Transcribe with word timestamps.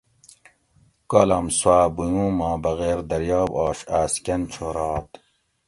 کالام 1.11 1.47
سوا 1.59 1.77
بُیوں 1.95 2.29
ما 2.37 2.49
بغیر 2.63 2.97
دریاب 3.09 3.49
آش 3.65 3.79
آس 3.99 4.13
کۤن 4.25 4.41
چھورات؟ 4.51 5.07